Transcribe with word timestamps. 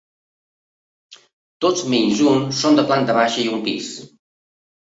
Tots 1.65 1.85
menys 1.93 2.23
un 2.31 2.41
són 2.63 2.81
de 2.81 2.89
planta 2.93 3.19
baixa 3.19 3.41
i 3.45 3.49
un 3.59 3.63
pis. 3.69 3.93